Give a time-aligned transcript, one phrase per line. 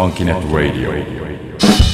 [0.00, 1.89] Funkinet Radio.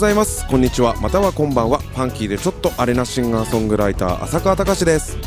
[0.00, 0.48] ざいます。
[0.48, 0.96] こんにちは。
[0.96, 1.78] またはこんばんは。
[1.78, 5.18] ファンキーでちょっとアレなシンガーソングライター浅川隆です。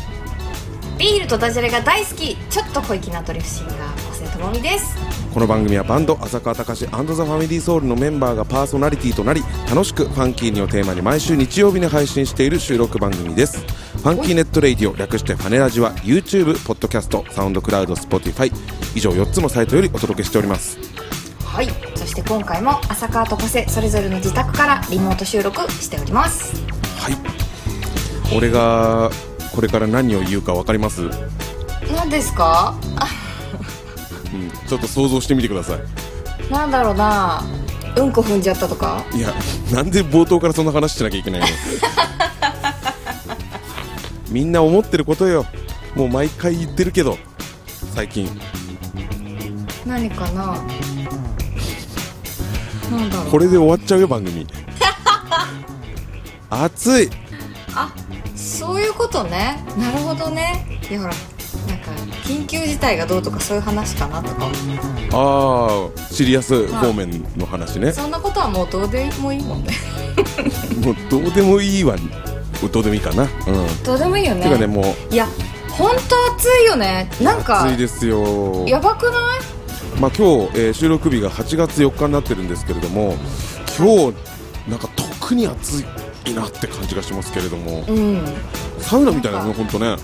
[0.98, 2.36] ビールとダジャレが大好き。
[2.50, 4.96] ちょっと小粋なトリュフシンガー小瀬智美です。
[5.32, 13.58] この番組はバンド浅川隆 and The Family Soul のメンバーがパーソナリティとなり楽しくファンキーにをテーマに毎週日曜日に配信している収録番組です。
[13.58, 18.52] ファンキーネットレイディオ略してファネラジは YouTube、ポッドキャスト、サウンドクラウド、Spotify
[18.96, 20.78] 以上4つのサイトよりお届けしております
[21.54, 21.68] はい。
[21.96, 26.54] そして今回も浅川と小瀬それぞれの自宅からリモート収録しております。
[27.00, 28.36] はい。
[28.36, 29.10] 俺が
[29.54, 31.10] これから何を言うか分かります、うん、
[31.94, 32.74] 何ですか？
[32.96, 33.06] あ
[34.66, 36.50] ちょっと想像してみてください。
[36.52, 37.44] なんだろうな。
[37.96, 39.04] うんこ踏んじゃったとか？
[39.14, 39.32] いや
[39.72, 41.46] なんで冒頭からそんな話しなきゃいけないの？
[44.28, 45.46] みんな思ってることよ。
[45.94, 47.16] もう毎回言ってるけど
[47.94, 48.28] 最近。
[49.86, 50.56] 何かな？
[52.94, 53.16] なんだ。
[53.16, 54.46] ろうこれで終わっちゃうよ番組。
[56.50, 57.10] 熱い。
[57.74, 57.92] あ
[58.36, 59.64] そういうことね。
[59.78, 60.80] なるほどね。
[60.90, 61.14] いやほら
[61.68, 61.90] なんか
[62.24, 64.46] 緊急事態がどうとかそういう話かなとか
[65.12, 69.72] ああシリアス方面の話ね、そんなことはもうどうでもいいもんね。
[70.84, 71.96] もうどうでもいいわ
[72.72, 73.24] どうでもいいかな。
[73.24, 73.82] うん。
[73.82, 74.42] どうでもいいよね。
[74.44, 75.26] てかねもういや
[75.70, 77.10] 本当暑いよね。
[77.20, 78.64] なんか暑いですよ。
[78.66, 79.53] やばくない？
[80.00, 83.14] まあ、今日、えー収録日が8月4日になってるんですけれども
[83.78, 84.14] 今日
[84.68, 84.88] なんか
[85.20, 85.84] 特に暑
[86.26, 88.22] いなって感じがしますけれどもうん。
[88.78, 89.96] サウナみたいなね本当ね。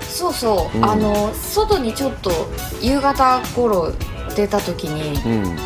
[0.00, 0.84] そうそう、うん。
[0.84, 2.30] あの外にちょっと
[2.80, 3.92] 夕方頃
[4.34, 5.56] 出た時にうん。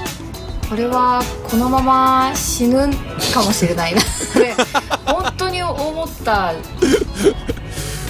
[0.69, 2.89] これはこのまま死ぬ
[3.33, 4.01] かもしれないな。
[4.03, 4.55] って
[5.07, 6.65] 本当に思ったよね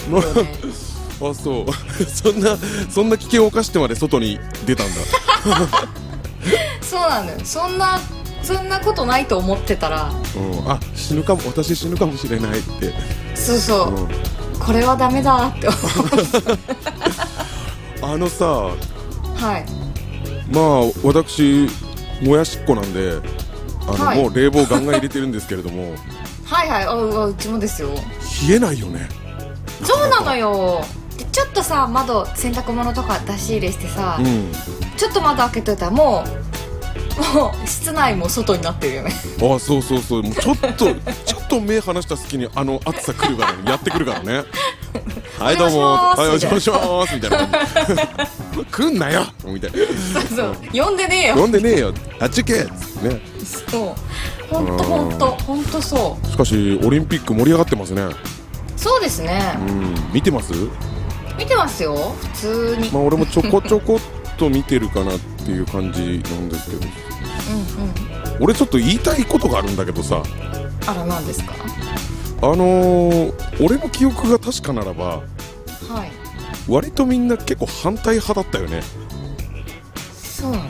[1.21, 1.66] あそう。
[2.06, 2.56] そんな
[2.91, 4.94] そんな危険を冒してまで外に出たんだ。
[6.82, 7.38] そうなのよ。
[7.44, 8.00] そんな
[8.43, 10.12] そんなことないと思ってたら。
[10.37, 12.94] うん、あ死ぬかも私死ぬかもしれないって、
[13.34, 14.09] そうそう、うん、
[14.59, 15.77] これはダメだって思
[18.15, 18.44] あのさ。
[18.44, 18.71] う
[19.37, 19.66] はい。
[20.53, 21.69] まあ私
[22.22, 23.19] もやしっこなんで
[23.88, 24.22] あの、はい。
[24.22, 25.94] もう冷房ガンガン入れてるんですけれども。
[26.44, 26.84] はいはい。
[26.84, 27.88] あうちもですよ。
[28.48, 29.09] 冷えないよね。
[29.83, 30.83] そうなのよ。
[30.83, 34.53] でちょっとさ窓洗濯物とか出し入れしてさ、うん。
[34.97, 36.47] ちょっと窓開けといたらもう
[37.34, 39.10] もう室内も外になってるよね。
[39.38, 40.22] あそうそうそう。
[40.22, 40.69] もうちょっと
[41.25, 43.59] ちょっと目離した隙にあの暑さ来るからね。
[43.66, 44.44] やってくるからね。
[45.38, 45.81] はいどうも。
[45.93, 47.15] はいおお邪魔します。
[47.15, 47.48] みたいな。
[48.71, 49.25] 来んなよ。
[49.44, 49.77] みたいな
[50.34, 51.34] そう呼んでねえよ。
[51.37, 51.93] 呼んでねえよ。
[52.21, 53.21] あっち行けっつってね。
[53.71, 53.94] そう。
[54.50, 56.27] 本当本当本当そう。
[56.27, 58.03] しかしオリンピック盛り上がってますね。
[58.77, 59.54] そうですね。
[59.59, 59.94] うん。
[60.12, 60.53] 見てます？
[61.38, 66.82] 見てますよ普通に、まあ俺もちょこちょこっと見てるかなっていう感じなんですけど。
[66.82, 68.42] うんうん。
[68.44, 70.22] 俺ちょっと言いたいことがあるんだけどさ。
[70.86, 71.54] あら何ですか？
[72.42, 75.22] あのー、俺の記憶が確かならばは
[76.04, 76.10] い。
[76.69, 78.82] 割とみんな結構反対派だったよね。
[80.22, 80.64] そうなの？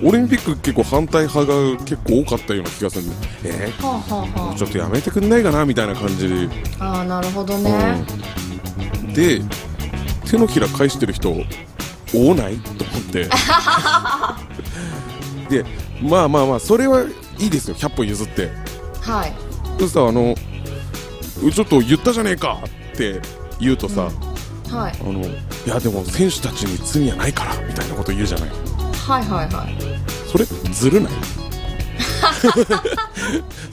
[0.00, 3.04] オリンピック結構反対派が結構多かったような気がする。
[3.44, 3.72] え？
[3.82, 6.48] はあはあはー、ちょっとやめてくんないかなみたいな感じで、
[6.78, 8.47] ああーなるほどね、うん、
[9.14, 9.40] で
[10.30, 11.30] 手のひら返してる人
[12.14, 12.58] 多ない？
[12.58, 13.28] と思って。
[15.50, 15.64] で
[16.02, 17.02] まあまあまあそれは
[17.38, 18.50] いいですよ100歩譲って。
[19.00, 19.32] はい。
[19.78, 20.34] そしたらあの
[21.54, 22.58] ちょっと言ったじゃねえか
[22.92, 23.20] って
[23.60, 24.02] 言うとさ、
[24.70, 24.92] はい。
[25.00, 25.24] あのい
[25.66, 28.48] やでも選手たちに罪はないからみたいなこと言うじゃない。
[28.50, 29.76] はいはいはい。
[30.30, 31.12] それずるない？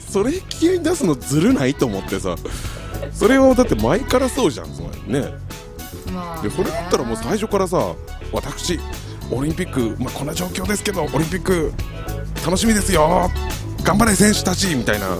[0.10, 1.74] それ急に出すのずるない？
[1.74, 2.36] と思ってさ
[3.12, 5.32] それはだって前からそうじゃんそれね。
[6.12, 7.94] まあでそれだったらもう最初からさ
[8.32, 8.78] 私
[9.30, 11.72] オリンピック、まあ、こんな状況ですけどオリンピック
[12.44, 13.30] 楽しみですよ
[13.82, 15.18] 頑張れ選手たちみたいな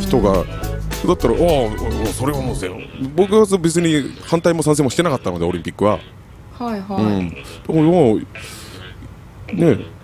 [0.00, 0.32] 人が、
[1.06, 2.76] だったら、ああ、それはもうせよ
[3.14, 5.98] 僕は別に反対も賛成もしてなかったので、オリンピックは。
[6.58, 8.18] はいはい、うん、だからもう
[9.52, 9.94] ね。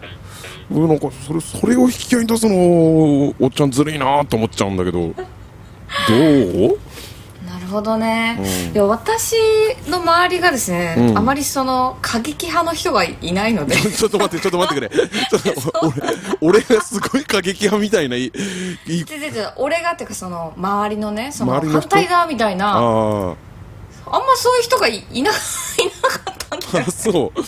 [0.70, 5.12] 僕なんかそれそれを引き合いに出すのおっちゃんずるいなと思っちゃうんだけど
[6.11, 6.79] どう？
[7.47, 8.75] なるほどね、うん。
[8.75, 9.35] いや私
[9.89, 11.19] の周りがですね、うん。
[11.19, 13.77] あまりその過激派の人がいないので。
[13.81, 15.09] ちょっと待ってちょっと待ってくれ。
[16.41, 18.33] 俺俺がすごい過激派みたいない
[19.57, 22.77] 俺がっていうかその周りのねその反対だみたいな。
[22.77, 23.37] あん
[24.12, 25.35] あまそういう人がいいない
[26.03, 27.41] なかったんだああそう。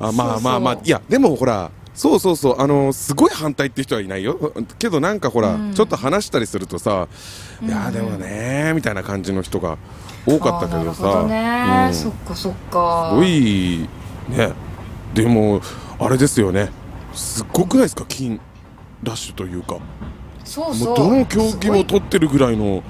[0.00, 4.52] あまあまあまあいやでもほらそうそうそうあのすごい反対って人はいないよ。
[4.78, 5.74] けどなんかほら、うん。
[5.74, 7.06] ちょっと話したりするとさ、
[7.62, 9.78] いやでもねみたいな感じの人が
[10.26, 11.06] 多かったけどさ。
[11.06, 11.94] うん。
[11.94, 13.10] そっかそっか。
[13.12, 13.88] すごい
[14.28, 14.52] ね。
[15.14, 15.60] でも
[16.00, 16.70] あれですよね。
[17.14, 18.04] すっごくないですか？
[18.08, 18.40] 金
[19.04, 19.78] ラッシュというか。
[20.44, 20.88] そうそう。
[20.88, 22.82] もうどの競技も取ってるぐらいの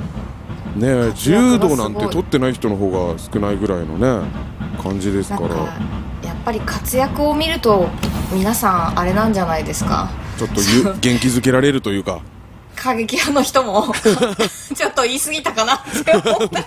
[0.76, 4.28] ね柔道なんて取ってない人の方が少ないぐらいのね
[4.82, 5.78] 感じですから
[6.24, 7.88] やっぱり活躍を見ると
[8.32, 10.10] 皆さんあれなんじゃないですか。
[10.38, 12.20] ちょっとゆ元気づけられるというか。
[12.74, 13.92] 過激派の人も。
[14.74, 16.64] ちょっと言い過ぎたかなって思った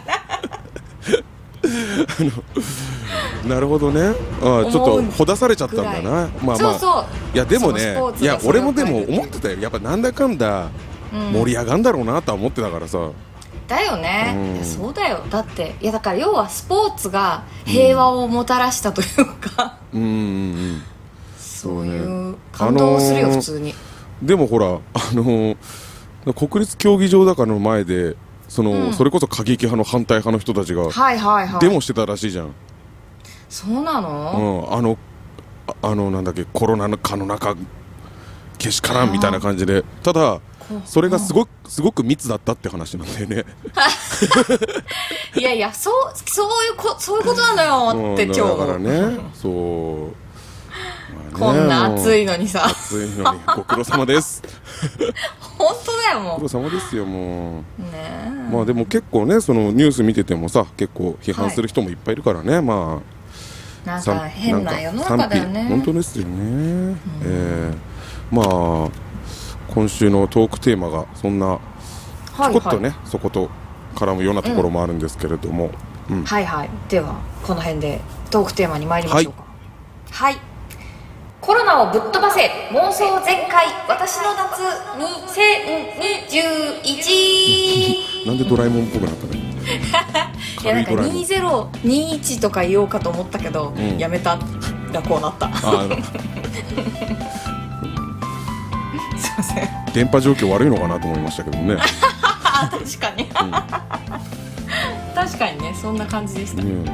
[3.48, 4.14] なるほどね。
[4.42, 6.12] あーちょっとほだされちゃったんだな。
[6.12, 6.58] まあまあ。
[6.58, 7.06] そうそう。
[7.34, 9.58] いやでもねいや俺もでも思ってたよ。
[9.60, 10.68] やっぱなんだかんだ
[11.14, 11.32] うん。
[11.34, 13.00] 盛り上がんだろうなとは思ってたからさ、
[13.68, 14.56] だよね、うん。
[14.56, 15.20] いやそうだよ。
[15.30, 20.12] だっていやだから要はスポーツが平和をもたらしたというか、うんうんう
[20.76, 20.82] ん。
[21.38, 23.74] そうねいう感動をするよ、あのー普通に。
[24.22, 24.72] でもほらあ
[25.14, 25.58] のー
[26.36, 28.16] 国立競技場だからの前で
[28.50, 28.94] その、うん。
[28.94, 31.60] それこそ過激派の反対派の人たちがはいはいはい。
[31.62, 32.54] デモしてたらしいじゃん、
[33.50, 34.98] そうなうの、ん、あの
[35.82, 37.56] ああのなんだっけコロナ禍の中
[38.58, 39.84] けしからんみたいな感じで。
[40.04, 40.42] ただこ
[40.86, 43.46] それがすごくすごく密だったって話なんだよね。
[45.36, 47.64] いやいやそうそういうこそういうことなの
[47.96, 48.58] よってうん今日。
[48.58, 49.20] だからね。
[49.34, 50.08] そう、
[51.34, 52.66] まこんな暑いいのにさ。
[52.66, 54.44] 暑いのにご苦労様です。
[55.58, 57.82] 本当だよもご苦労様ですよもう。
[57.82, 58.30] うねえ。
[58.52, 63.02] まあでも結構ねそのニュース見ててもさ結構批判する人もいっぱいいるからね、ま
[63.86, 65.66] あなんか変な世の中だよね。
[65.70, 68.36] 本当ですよね、ええ。
[68.36, 68.90] まあ
[69.78, 71.60] 今週のトークテーマがそんな
[72.36, 73.52] ちょこっとね、そこと
[73.94, 75.70] 絡むようなところもあるんですけれども、
[76.10, 76.24] うん。
[76.24, 76.70] はいはい。
[76.90, 78.02] ではこの辺で
[78.32, 79.46] トークテーマに参りましょうか。
[80.10, 80.38] はい、
[81.40, 84.64] コロナをぶっ飛ばせ妄想全開私の夏
[86.82, 89.38] 2021 なんでドラえもんっぽくなったね
[90.64, 91.72] いやなんか軽いドラえもん。
[91.74, 94.00] 2021とか言おうかと思ったけど、ん。
[94.00, 94.40] やめた。
[94.92, 95.48] らこうなった。
[95.48, 95.88] あ
[99.48, 99.70] せん。
[99.94, 101.78] 電波状況悪いのかなと思いましたけどね、
[102.22, 103.30] あ 確かに。
[105.16, 106.86] 確かにねそんな感じでした、うん。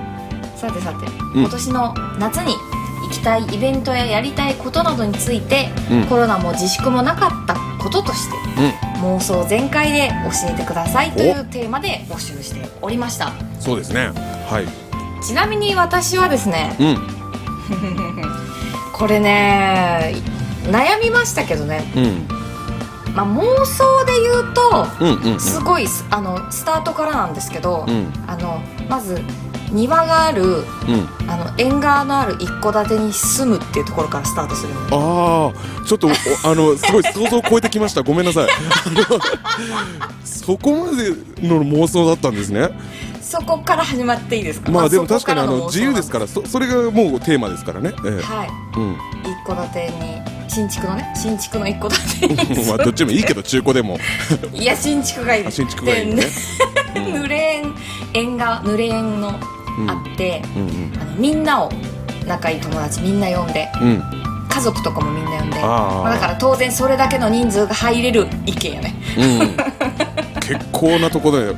[0.56, 1.06] さてさて、
[1.36, 1.42] うん。
[1.42, 2.56] 今年の夏に
[3.04, 6.04] 行きたいイベントややりたいことなどについて、うん。
[6.06, 8.38] コロナも自粛もなかったこととして
[9.02, 9.18] うん。
[9.18, 13.34] 妄想全開で教えてくださいというテーマで募集しておりました。
[13.60, 14.12] そうですね。
[14.50, 15.24] はい。
[15.24, 17.08] ちなみに私はですねうん。
[18.94, 20.16] これね
[20.66, 22.28] 悩みましたけどね、うん
[23.14, 28.12] まあ、妄想で言うとうんうんすごいすあのスタートからなんですけど、うん。
[28.28, 29.22] あのまず
[29.72, 30.64] 庭があるうん。
[31.28, 36.12] あの縁側のある一戸建てに住むっていうところからスタートするああちょっとお
[36.50, 38.04] あのすごい想像を超えてきました。
[38.04, 38.50] ごめんなさい。
[40.24, 41.10] そこまで
[41.48, 42.70] の妄想だったんですね。
[43.22, 44.72] そこから始まっていいですか？
[44.72, 47.94] まあでも確かにあの自由ですかららそそれがもうテーマですからね。
[48.06, 48.50] えはい。
[48.76, 48.98] えうん。
[49.24, 49.90] 一戸建て
[50.30, 52.66] に新築のね新築の一戸建て。
[52.68, 53.98] まあどっちもいいけど中古でも。
[54.54, 55.48] いや新築がいい。
[55.48, 56.24] あ新築がいいね。
[56.94, 57.74] で濡れ縁
[58.14, 59.30] 縁が濡れ縁の
[59.88, 61.72] あって、うんあのみんなを
[62.28, 63.70] 仲いい友達みんな呼んで。
[63.82, 63.88] うん。
[63.88, 64.24] うん
[64.54, 65.60] 家族とかもみんな呼んで。
[65.60, 68.96] まあだから当然それだけの人数が入れる一軒やね。
[69.18, 69.40] うん。
[70.40, 71.56] 結構なとこだよ。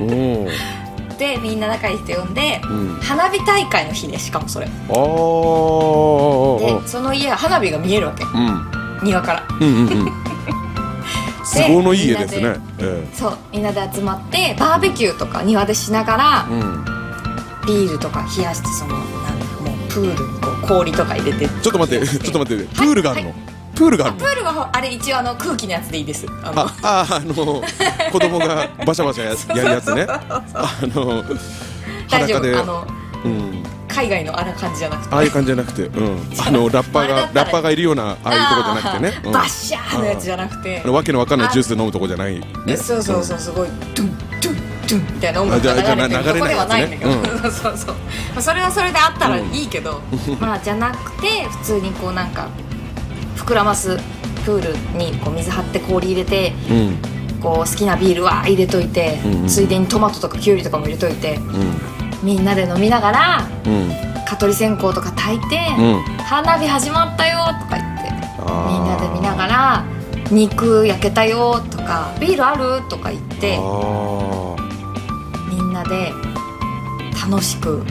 [0.00, 0.46] お
[1.18, 3.00] おでみんな仲いい人呼んで、うん。
[3.00, 4.66] 花火大会の日ねしかもそれ。
[4.66, 8.24] あーでその家は花火が見えるわけ。
[8.24, 9.02] うん。
[9.02, 9.46] 庭から。
[9.60, 10.12] うんうんうん。
[11.50, 12.56] 都合のいい家ですね。
[12.78, 16.84] えそうみんなで集まってバーベキューとか庭でしながらえうん。
[17.66, 23.47] ビールとか冷やしてそのなんかもうプールにこう氷とか入れてちょっと待ってちょっと待ってプールがあるの、はい
[23.78, 24.20] プールがあるの？
[24.20, 26.26] プールはあれ一応あの空気のやつでいいです。
[26.42, 26.62] あの。
[26.62, 30.04] あああの子供がバシャバシャややるやつね。
[30.10, 30.42] あ
[30.82, 31.22] の
[32.10, 32.86] 大丈夫あの
[33.24, 33.62] うん。
[33.86, 35.14] 海外のあら感じじゃなくて。
[35.14, 39.32] ああいう感じじゃなくて、うん、あのラッパーがラッパーがいるようなああいうとこじゃなくてね、うん。
[39.32, 40.82] バッシャーのやつじゃなくて。
[40.84, 42.76] わけのわかんないジュース飲むとこじゃないね。
[42.76, 44.56] そうそうそうすごいドゥンドゥン
[44.88, 46.24] ドゥンみたいな音楽が流れてる。
[46.24, 50.00] とこではないんだけど、流れないやそうそうそう、まあ、それはそれであったらいいけど、
[50.40, 52.48] まあじゃなくて普通にこうなんか
[53.38, 53.96] 膨らます
[54.44, 56.98] プールにこう水張って氷入れてうん。
[57.40, 59.48] こう好きなビールは入れといて、うんうん。
[59.48, 63.48] ついでにトマトとかきゅうりとかも入れといてうみんなで飲みながら
[64.26, 66.02] 蚊取り線香とか焚いて、うん。
[66.24, 69.84] 花火始まったよとか言ってみんなで見ながら
[70.30, 74.56] 肉焼けたよとかビールあるとか言ってあ
[75.48, 76.12] みんなで
[77.30, 77.82] 楽しく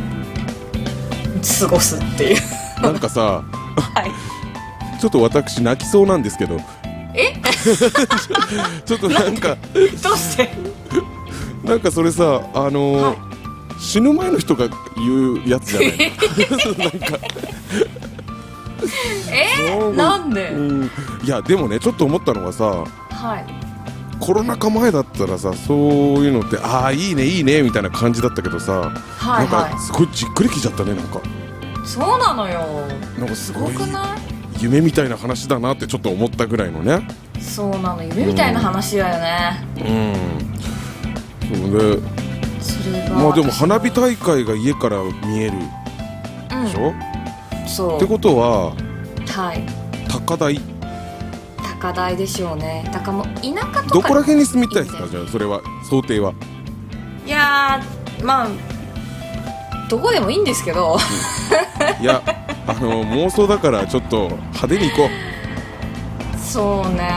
[1.60, 2.38] 過ごすっていう。
[2.80, 3.22] ーなんかさ
[3.96, 4.12] はい
[5.00, 6.60] ちょっと私泣きそうなんですけど。
[7.14, 7.34] え？
[8.86, 9.58] ちょっとなんか。
[10.04, 10.50] どうして？
[11.64, 13.18] なんかそれさあのーはい。
[13.80, 15.98] 死ぬ前の人が言うやつじゃない？
[16.80, 17.20] なんか。
[19.32, 20.50] えなんで？
[20.52, 20.92] うん。
[21.24, 22.86] いやでもねちょっと思ったのがさは
[23.38, 23.46] い。
[24.20, 25.78] コロナ禍前だったらさそう
[26.26, 31.20] いうのってああいいねいいねみたいな感じだったけどさ、はいなんかはすごいじっくりきちゃったねなんか。
[31.20, 31.22] い
[31.88, 32.88] そうなのよ。
[33.20, 34.37] なんかすごくない？
[34.60, 37.08] 夢みたいな話だなってちょっと思ったぐらいのね。
[37.40, 41.58] そうなの夢みたいな話だよね、うん。
[41.60, 42.00] そうで
[42.62, 43.16] それが。
[43.16, 45.54] まあでも私花火大会が家から見える
[46.64, 47.98] でしょ、うん、そう。
[47.98, 48.74] ってことは
[49.28, 49.64] はい。
[50.10, 50.60] 高台？
[51.80, 52.90] 高台でしょうね。
[52.92, 53.94] だからもう田舎とか。
[53.94, 55.08] どこら辺に住みたいですか？
[55.08, 56.34] じゃあそれは想定は。
[57.26, 58.48] いやーまあ
[59.90, 60.98] どこでもいいんですけど。
[62.02, 62.22] いや
[62.68, 65.10] あの妄想だからちょっと派手に行こ
[66.38, 67.08] そうね。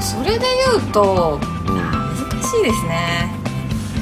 [0.00, 3.30] それで言うとう、うん、難しいですね。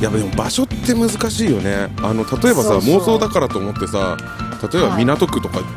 [0.00, 1.88] いやでも場所って難しいよね。
[2.02, 4.16] あの例えばさ妄想だからと思ってさ
[4.72, 5.04] 例えばはい。
[5.04, 5.68] 港区とかって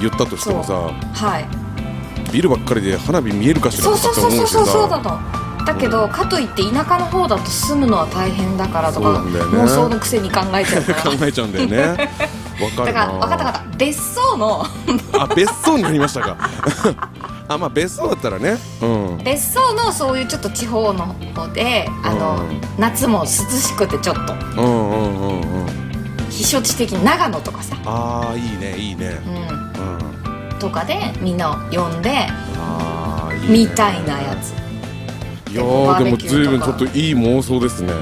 [0.00, 2.32] 言ったとしてもさ、はい。
[2.32, 9.30] ビルばっかりで花火見えるかしらそうとかそうって思うしそうそうそうそうださとだけど、かといって田舎の方だと住むのは大変だからとか、ね。
[9.38, 11.78] 妄想のくせに考えちゃうか 考らえちゃうんだよね。
[11.78, 11.96] わ
[12.70, 13.76] かだから分かった分かった。
[13.76, 14.64] 別荘の。
[15.18, 16.36] あ別荘になりましたか。
[17.48, 18.56] あまあ別荘だったらね。
[18.80, 19.18] うん。
[19.24, 22.60] 別荘のそういうちょっと地方の方であの、うん。
[22.78, 24.34] 夏も涼しくてちょっと。
[24.56, 25.66] うんうんうんうん。
[26.30, 29.20] 避暑地的に長野とかさ、ああいいねいいね。
[29.26, 30.58] うん、うん。
[30.58, 32.26] とかでみんなを呼んで
[32.56, 33.46] ああいいね。
[33.48, 34.54] みたいなやつ。
[35.50, 37.92] いやバーでもキューとか随分ちょっといい妄想ですね。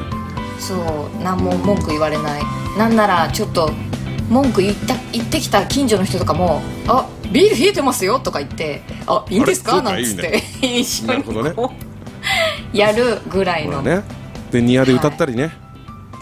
[0.61, 2.43] そう何も文句言われない。
[2.79, 3.71] なんならちょっと
[4.31, 11.73] 文句言った言ってきた近所の人とかも「あビール冷えてますよ」とか言って「あいいんですか?」なんつって、一緒にこ
[12.73, 14.03] う、やるぐらいの、ね、
[14.51, 15.53] でニアで歌ったりね、はい、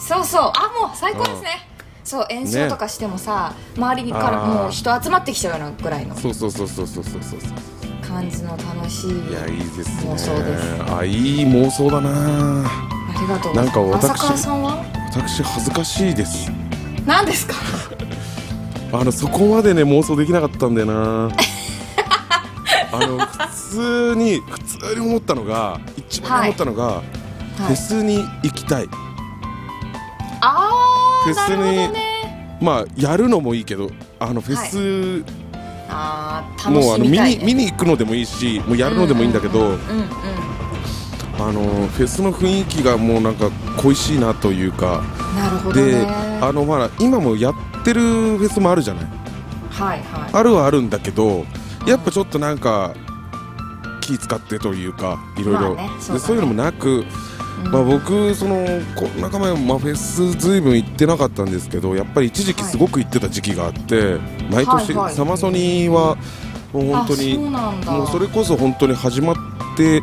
[0.01, 0.41] そうそう。
[0.43, 1.69] あもう最高ですね、
[2.03, 7.41] そう演奏とかしてもさ、ね、周りにからもう人集まってきちゃうようなぐらいのそうそうそうそうそうそうそう
[8.01, 14.83] 感じの楽しいいやいいですね妄想ですあいい妄想だなありがとうなんか私さんは
[15.15, 16.51] 私恥ずかしいです
[17.09, 17.55] 何ですか？
[18.93, 21.31] あのそこまでね妄想できなかったんだよな。
[22.93, 27.65] あの普通に普通に思ったのが一番思ったのが、はい。
[27.65, 28.89] フェスに行きたい。
[30.43, 32.59] あフェスにね。
[32.61, 35.25] まあやるのもいいけどあのフェス、
[35.89, 39.79] ああ楽もうあの見に見に行くのでもいいしもうやるのでもいいんだけど、うんうん
[41.39, 45.03] あのフェスの雰囲気がもうなんか恋しいなというか。
[45.37, 46.07] なるほどでね
[46.41, 47.55] あのまあ今もやっ
[47.85, 49.05] てるフェスもあるじゃない？
[49.71, 50.31] はいはい。
[50.33, 51.45] あるはあるんだけど
[51.87, 52.95] やっぱちょっとなんか
[54.01, 55.75] 気使ってというかいろいろ。
[55.75, 56.19] まあねそうだね。
[56.19, 57.71] でそういうのもなく、うん。
[57.71, 58.65] まあ、僕その
[58.97, 64.19] コロナ禍前もまあフェスずいぶん行ってなかったんですけどやっぱり一時期すごく行ってた時期があって、
[64.51, 65.15] 毎年、はいはい。
[65.15, 66.17] サマソニは
[66.73, 69.37] もう本当にもうそれこそ本当に始まっ
[69.77, 70.03] て、えー、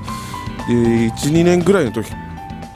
[0.68, 2.10] 12年ぐらいの時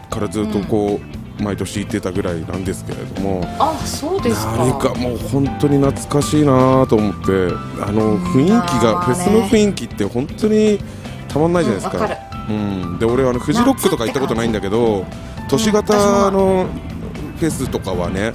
[0.09, 0.99] からずっとこ
[1.39, 4.61] う、毎年行ってたぐらいなんですけれどもあそうですか。
[4.61, 8.49] あれがもう本当に懐かしいなと思ってあのうん雰囲気
[8.83, 10.79] が、フェスの雰囲気って本当に
[11.29, 12.09] たまんないじゃないですか,、
[12.49, 15.05] うんで俺あのフジロックとか行ったことないんだけど
[15.47, 15.93] 都市型
[16.31, 16.67] の
[17.39, 18.33] フェスとかはね、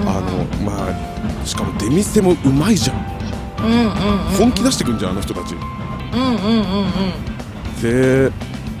[0.00, 0.08] うん。
[0.08, 2.96] あのまあしかも出店もうまいじゃん
[3.62, 3.90] うんうんうん。
[4.38, 5.54] 本気出してくんじゃんあの人たち。
[6.14, 7.82] うんうんうんうん。
[7.82, 8.32] で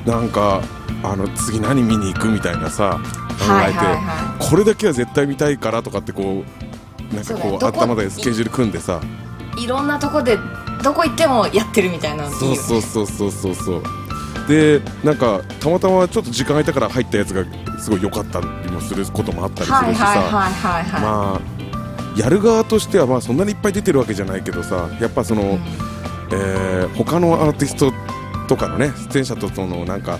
[0.08, 0.62] なんか
[1.02, 2.98] あの次何見に行くみたいなさ
[3.38, 3.74] 考えて、はいはい。
[3.74, 6.44] はこれだけは絶対見たいからとかってこ
[7.10, 9.00] うなんかこう頭でスケジュール組んでさ。
[9.58, 10.38] いいろんなとこで
[10.82, 13.82] どこ行ってもやってるみたいなそうねそうそうそうそうそう。
[14.48, 17.44] でなんかたまたまちょっと時間空いたから入ったやつが
[17.78, 20.06] すごい良かったりもすることもあったりすはいるしさ、
[21.02, 21.40] まあ
[22.16, 25.58] やる側としてはまあそんなにいっぱい出てるわけじゃないけどさやっぱその、うん。
[26.32, 27.92] えー他のアーティスト
[28.48, 30.18] とかのね出演者とのなんか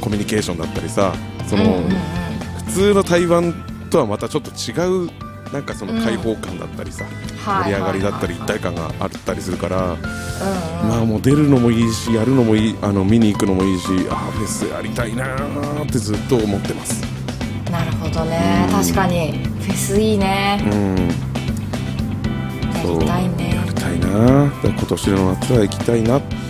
[0.00, 1.12] コミュニケーションだったりさ
[1.48, 1.80] その、
[2.66, 3.52] 普通の対バン
[3.90, 5.10] とはまたちょっと違う
[5.52, 7.04] なんかその開放感だったりさ、
[7.44, 9.96] 盛り上がりだったり一体感があったりするから、
[10.88, 17.02] まあもう出るのもいいしやるのもいいあの見に行くのもいいしあーフェスやりたいなーってずっと思ってます。
[17.70, 18.66] なるほどね。
[18.68, 18.74] うん。
[18.74, 19.32] 確かに。
[19.60, 20.58] フェスいいね。
[20.64, 20.96] うん。
[22.72, 23.54] やりたいね。
[23.54, 26.41] やりたいな今年の夏は行きたいなって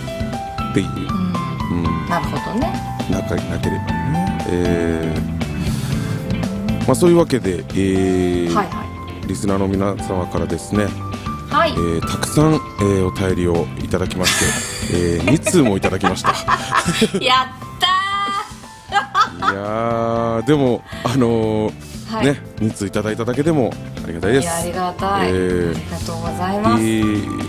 [0.81, 1.83] いう、うん。
[1.83, 2.73] うん、なるほどね。
[3.09, 4.45] なかなければね。
[4.49, 6.85] えー。
[6.85, 8.53] まあそういうわけで、えー。
[8.53, 8.83] はいは
[9.27, 10.85] リスナーの皆様からですね、い
[11.53, 11.71] はい。
[11.71, 16.31] えーたくさん、えーお便りをいただきまして、え2通 もいただきました。
[16.31, 16.33] い
[17.25, 17.47] やっ
[17.79, 24.43] たやーでもあのーーはい、ね2通いただいただけでもありがたいです。
[24.43, 25.71] いやありがたい、えー。
[25.71, 27.42] ありがとうございえます、ー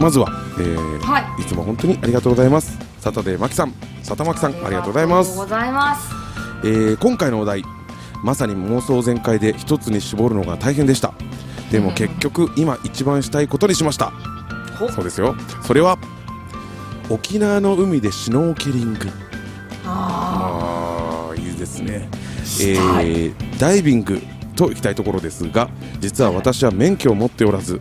[0.00, 0.28] まずは、
[0.58, 1.42] えーはい。
[1.42, 2.78] いつも本当にありがとうございます。
[3.00, 5.36] サタデーマキさんサタマキさんありがとうございます。
[5.36, 6.08] ございます。
[6.64, 7.62] えー今回のお題
[8.24, 11.12] まさに妄想全開で一つに絞るのが大変でした。
[11.70, 14.12] でも結局今一番したいことにしました。
[14.78, 14.88] ほ。
[14.88, 15.34] そうですよ。
[15.62, 15.98] それは
[17.08, 19.08] 沖縄の海でシュノーケリング。
[19.84, 22.08] ああーいいですね。
[22.62, 24.20] えーダイビング
[24.56, 25.68] と行きたいところですが
[26.00, 27.80] 実は私は免許を持っておらずうん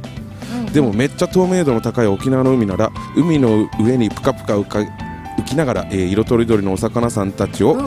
[0.73, 7.77] でもめっちゃ透明度の高い沖縄の海なら海の上にプカプカ浮か浮きながら、えー色とりどりのお魚さんたちを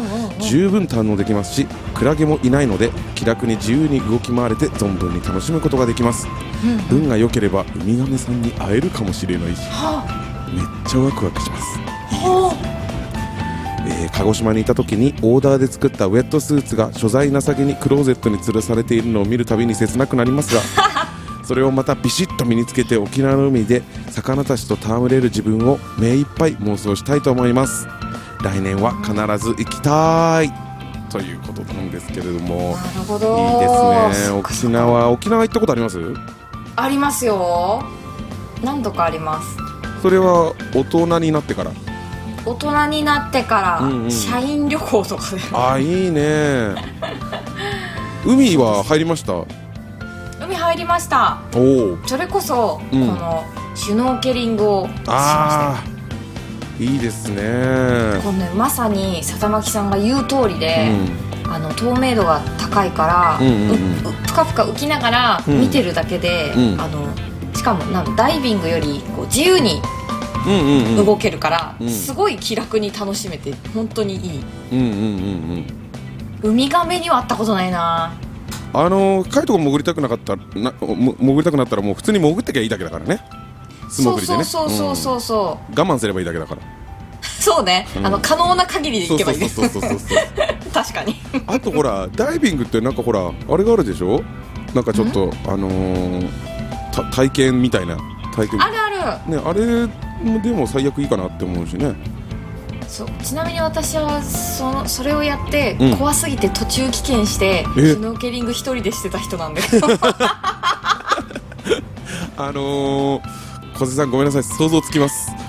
[0.41, 6.27] 十分堪能できますしクラゲもいないので気楽に自由に動き回れて存分に楽しむことができます。
[6.91, 10.05] うん運が良ければウミガメさんに会えるかもしれないしは
[10.53, 11.65] めっちゃワクワクします、
[12.12, 12.55] あは
[13.87, 20.61] えー鹿児島にいた時にオーダーで作ったウェットスーツが所在なさげにクローゼットに吊るされているのを見るたびに切なくなりますが
[21.45, 27.87] それをまたビシッと身につけて沖縄の海で魚たちと戯れる自分を目いっぱい妄想したいと思います。
[28.43, 30.53] 来年は必ず行きたい。
[31.11, 32.75] ということなんですけれども。
[32.77, 33.37] あなるほど。
[33.37, 34.39] いいですね。
[34.39, 35.99] 沖縄沖縄行ったことあります？
[36.75, 37.83] ありますよ。
[38.65, 39.57] 何度かあります。
[40.01, 41.73] それは大人になってから？
[42.47, 44.11] 大人になってから、うんうん。
[44.11, 45.43] 社員旅行とかで。
[45.53, 46.75] あいいね。
[48.25, 49.35] 海は入りました？
[50.53, 51.39] お海入りました。
[51.55, 53.09] おそれこそ、うん。
[53.09, 53.45] この
[53.75, 56.85] シュノーケリングをしました。
[56.85, 58.21] いいですね。
[58.23, 60.91] このねまさに笹巻さんが言う通りで、
[61.49, 64.12] あの透明度が高いから、うんうんうん。
[64.35, 65.61] かぷか浮きながらうん。
[65.61, 66.81] 見てるだけで、うん。
[66.81, 67.09] あの
[67.55, 69.81] しかもなんだダイビングよりこう自由に
[70.47, 71.07] うんうんうんうん。
[71.07, 71.88] 動けるから、うん。
[71.88, 74.45] すごい気楽に楽しめて本当にいい。
[74.73, 74.93] うんうんうん
[76.45, 76.51] うん。
[76.51, 78.12] ウミガメには会ったことないな
[78.75, 83.21] あのー、カイトが潜りたくなかったらなも潜りたくなったらもう普通に潜ってきゃいいだけだからね。
[83.91, 84.45] 素そう潜りでね。
[84.45, 85.79] そうそうそうそうそう、うん。
[85.79, 86.63] 我慢すればいいだけだから。
[87.23, 88.07] そうね、うん。
[88.07, 89.39] あの可能な限りでそいうけばいい。
[89.39, 94.23] ですそうそうそうそうそう確かにあとほらダイビングってなんかほらあれがあるでしょ
[94.75, 96.29] なんかちょっとあのー、
[96.93, 97.97] た体験みたいな
[98.35, 101.95] 体験あるあるねあれでも最悪いいかなって思うしね
[102.92, 105.96] そうちなみに私はそのそれをやって、うん。
[105.96, 107.83] 怖すぎて途中棄権してシえ？
[107.94, 109.87] ュノーケリング一人でしてた人なんだけど。
[112.37, 113.22] あのー、
[113.78, 115.31] 小瀬さんごめんなさい想像つきます。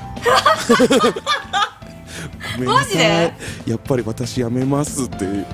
[2.55, 2.85] ごめんなさい。
[2.85, 3.33] マジで？
[3.67, 5.25] やっぱり私やめますって。
[5.27, 5.45] で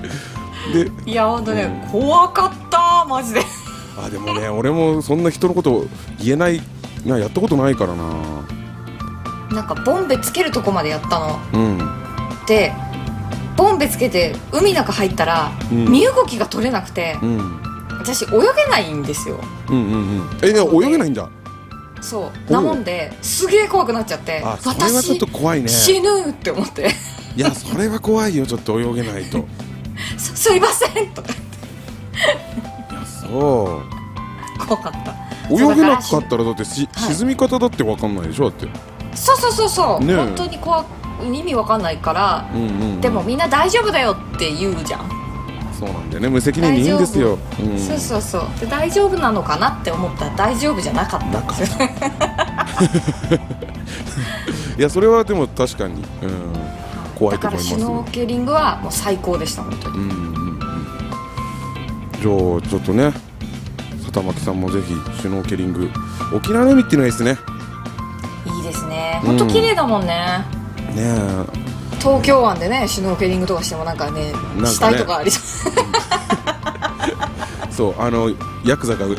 [1.06, 1.90] いや本当ね、うん。
[1.90, 3.42] 怖かったマジで。
[4.00, 5.86] あでもね俺もそんな人のこと
[6.20, 6.62] 言えない
[7.04, 8.04] なやったことないからな
[9.50, 11.38] なんかボンベつけるとこまでやったの。
[11.52, 11.78] うん。
[12.46, 12.72] で
[13.56, 15.90] ボンベつけて海の中入ったら、うん。
[15.90, 17.60] 身動きが取れなくて、うん。
[17.98, 19.40] 私泳げないんですよ。
[19.68, 20.38] うんうんうん。
[20.42, 21.28] えね泳げないんだ。
[22.00, 22.52] そう。
[22.52, 25.68] なもんですげえ怖くなっちゃってあそれはちょっ私と怖いね。
[25.68, 26.90] 死ぬって思って。
[27.36, 28.46] いやそれは怖いよ。
[28.46, 29.38] ちょっと泳げないと。
[29.38, 29.44] い
[30.18, 31.08] すすいません。
[31.10, 31.34] とかや
[33.06, 33.82] そ
[34.58, 34.66] う。
[34.66, 35.14] 怖かった。
[35.52, 37.14] 泳げなかったらだってし、はい。
[37.14, 38.68] 沈み方だって分かんないでしょだって
[39.14, 40.16] そうそうそうそう、ねえ。
[40.16, 40.84] 本当に怖
[41.24, 45.00] 意味わかんないから、うんうん、うん、でもみんな大丈夫だよって言うじゃん、
[45.78, 46.28] そうなんだよね。
[46.28, 48.42] 無責任にいいんですよ、うん、そうそうそう。
[48.60, 51.68] で大丈夫なのかなって思ったら大丈夫じゃなかったんですよ。
[54.78, 56.30] いやそれはでも確かに、うん、
[57.14, 59.98] 怖いとだからシュ思いますノーケリングはもう最高でした本当に。
[59.98, 60.20] うんうんう
[60.56, 60.60] ん。
[62.20, 62.32] じゃあ
[62.68, 63.12] ちょっとね
[64.04, 65.90] 里巻さんもぜひシュノーケリング。
[66.34, 67.30] 沖縄の海っていうのがいいですね。
[67.30, 67.49] いいです
[69.24, 70.44] 本当綺麗だもんね、
[70.94, 74.66] ね東京湾でねシュノーケリングとかしてもなんかねね。
[74.66, 75.72] 死体とかありそえ
[77.70, 78.30] そうあの
[78.64, 79.14] ヤクザがね。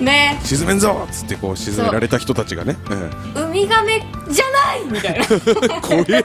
[0.00, 0.38] うね。
[0.44, 2.76] 沈めんぞっつってこう沈められた人たちがね、
[3.34, 3.40] う。
[3.40, 5.26] んウミガメじゃないみたいな。
[5.80, 6.24] 怖え。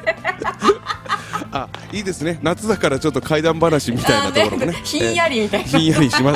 [1.52, 2.40] あいいですね。
[2.42, 4.74] 夏だからちょっと怪談話みたいなところもね。
[4.84, 6.34] ひんやりみたいな、ひんやりしま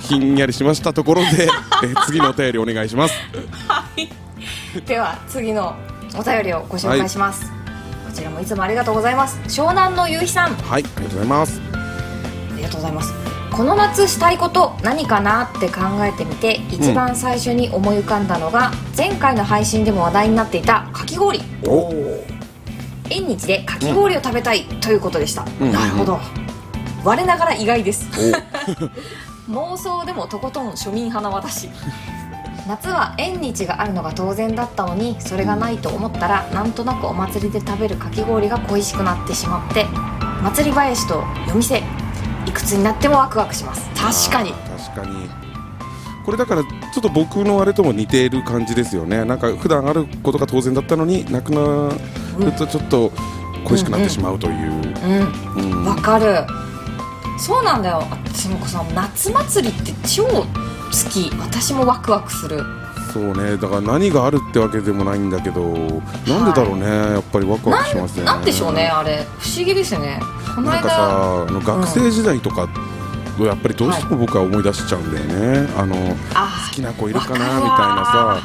[0.00, 1.48] ひんやりしましたところで
[1.84, 3.14] え次のお便りお願いします。
[3.68, 4.27] はい
[4.86, 5.74] では次の
[6.18, 7.50] お便りをご紹介します、こ
[8.12, 9.38] ちらもいつもありがとうございます。
[9.46, 10.54] 湘南の夕日さん。
[10.54, 11.60] はいありがとうございます。
[11.72, 13.12] ありがとうございます。
[13.50, 21.40] この夏したいこと何かなって考えてみて一番最初に思い浮かんだのが、前回の配信でも話題になっていたかき氷。
[21.66, 21.92] お。
[23.10, 25.72] 縁日でかき氷を食べたいということでした、うん。
[25.72, 26.20] なるほど。
[27.04, 28.06] 我ながら意外です。
[29.48, 29.50] お。
[29.50, 31.70] 妄想でもとことん庶民派な私
[32.68, 39.86] 夏は縁日があるのが当然だったのにそれがないと思ったらなんとなくお祭りで食べるかき氷が恋しくなってしまって
[40.42, 41.82] 祭り林と夜店
[42.46, 43.88] いくつになってもワクワクします。
[43.94, 44.52] 確かに。
[44.52, 45.28] 確かに。
[46.24, 49.24] これだからちょっと僕のあれとも似ている感じですよね。
[49.24, 51.90] なんか普段あることが当然だったのになくな
[52.38, 53.12] るとちょっと
[53.64, 54.72] 恋しくなってしまうという、
[55.56, 55.72] うん。
[55.72, 55.84] うん。
[55.84, 56.46] わかる。
[57.38, 58.02] そうなんだよ。
[58.10, 60.24] 私もさ夏祭りって超
[60.90, 61.30] 好き。
[61.38, 62.64] 私もワクワクする。
[63.12, 63.56] そうね。
[63.56, 65.62] だから何があるってわけでもないんだけど
[66.26, 68.24] なんでだろうね、やっぱりワクワクしますね。
[68.24, 69.24] なんでしょうねあれ。
[69.38, 70.20] 不思議ですよね。
[70.54, 72.68] このなんか間さあの学生時代とか
[73.40, 75.26] をやっぱりどうしても僕は思い出しちゃうんだよ
[75.62, 75.94] ね、あの
[76.34, 78.42] あ好きな子いるかなみたいなわさ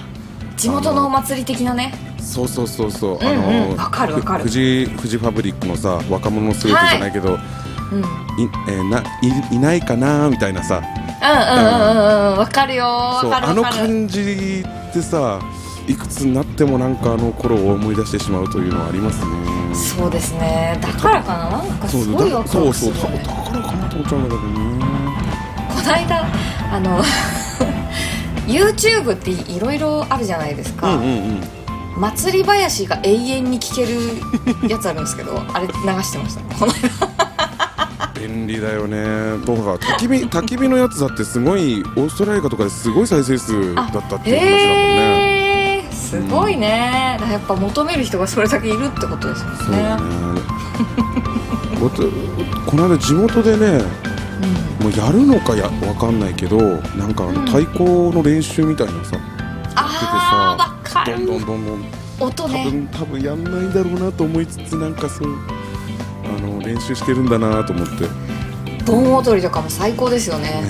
[0.55, 1.93] 地元のお祭り的なね。
[2.19, 4.43] そうそうそうそう、あのわかるわかる。
[4.45, 7.37] ふ富士富士ファブリックのさ若者のすべてじゃないけど、い。
[8.69, 10.81] えーないいないかなみたいなさ
[11.23, 12.85] うんうんうんわかるよ
[13.21, 15.39] そうあのかるわかる感じってさ
[15.87, 24.85] いくつになってもなんかあの頃を思い出してしまうというのはありますねそうですねだからかななんかすごいワクワクすそうそうだからかなと思っちゃうんだけどね
[25.69, 26.25] この間
[26.71, 27.01] あの
[28.47, 31.09] YouTube っていろいろあるじゃないですうか、んうんう
[31.39, 31.41] ん
[31.95, 33.93] 祭り林が永遠に聴ける
[34.67, 37.22] やつあるんですけどあれ流してましたこの間
[38.27, 39.37] 便利だよね。
[39.45, 45.87] どうか焚き火 焚き火のやつだってすごいオーストラリアとかですごい再生数だったっていう話だもんね。
[45.91, 49.57] すごいね、だからやっぱ求める人がそれだけいるってことですよね。
[49.57, 50.03] そうだね
[52.67, 53.81] この間地元でね
[54.79, 56.57] もうやるのかやわかんないけど
[56.97, 57.45] なんかあのうん。
[57.45, 59.17] 太鼓の練習みたいなさ、
[59.75, 61.25] ああわかる。
[61.25, 61.85] どんどんどんどん
[62.19, 62.63] 多音ね。
[62.65, 65.29] 分多分やんないんだろうなと思いつつなんかそう
[66.65, 68.03] 練習してるんだなと思って。
[68.03, 68.09] ね
[68.85, 70.61] 盆踊りとかも最高ですよね。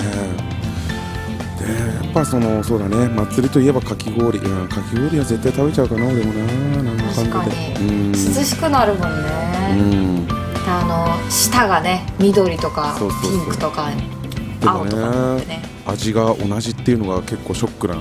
[1.60, 3.08] でやっぱそのそうだね。
[3.10, 7.74] 祭りといえばかき氷、うん、かき氷は絶対食べちゃうかな俺もななんだかんだで。
[8.12, 10.28] 涼しくなるもんうね、ん
[10.68, 13.90] あの舌がね緑とかピンクとか
[14.64, 15.62] 青とかね。
[15.86, 17.96] 味が同じっていうのが結構ショックな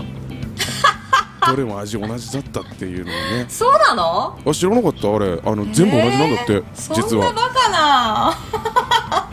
[1.51, 3.47] どれも味同じだったっていうのがね。
[3.51, 4.39] そうなの？
[4.47, 5.41] あ知らなかったあれ。
[5.45, 7.27] あの全部同じなんだって、えー実は。
[7.27, 8.39] そんなバカな。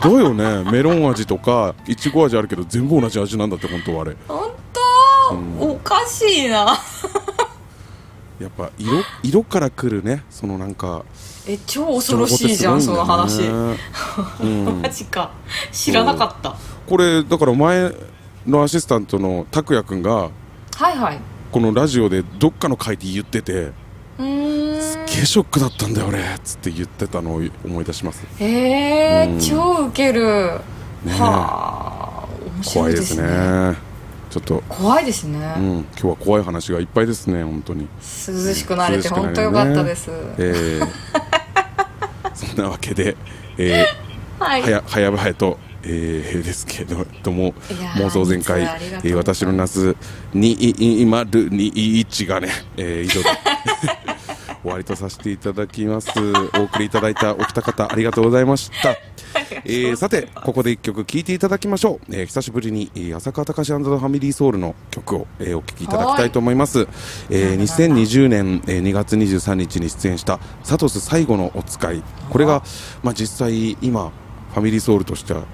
[0.02, 0.70] だよね。
[0.70, 4.16] メロン味とかいちご味あるけど全部同じ味なんだって本当はあれ。
[4.26, 4.50] 本
[5.30, 5.70] 当、うん。
[5.72, 6.78] おかしいな。
[8.40, 8.92] やっぱ色
[9.22, 10.24] 色からくるね。
[10.30, 11.02] そのなんか
[11.46, 14.80] え超恐ろしいじゃんその話、うん。
[14.82, 15.30] マ、ジか。
[15.72, 16.54] 知らなかった。
[16.88, 17.92] これだから前
[18.46, 20.30] のアシスタントの拓也君がは
[20.90, 23.72] いはいこのラジオでどっかの回で言ってて
[24.16, 24.24] すっ
[25.06, 28.24] げえショックだったんだよ俺つって言ってたのを思い出します。
[28.38, 29.40] へえうん。
[29.40, 30.28] 超ウケる、ね
[31.06, 31.10] え。
[31.10, 33.28] はあ面白い怖いでですすね。
[33.28, 33.76] ね
[34.30, 34.62] ちょっと。
[34.68, 37.88] 怖いですね、うん、今日は怖い話がいっぱいですね本当に。
[37.98, 39.16] 涼しくなれてね。
[39.16, 40.88] 本当よかったです、えー。
[42.32, 43.16] そんなわけで、
[43.58, 43.86] え
[44.38, 44.62] はい。
[44.62, 47.52] ー、はや早々と、えー、ですけどども
[47.96, 49.96] 妄想全開えー私の夏
[50.34, 53.28] 2021がね、えー、以上で
[54.62, 56.10] 終わりとさせていただきます。
[56.58, 58.90] お送りいただいたお二方ありがとうございました。
[59.64, 66.80] えーさてここで一曲聴いていただきましょう、えー久しぶりに、えー浅川隆史ファミリーソウルの曲を、えーお聴きいただきたいと思います、
[67.30, 72.62] えー2020年、えー2月23日に出演した「サトス最後のお使い」これが、
[73.02, 74.12] まあ、実際今
[74.52, 75.46] ファミリーソウルとしてはさ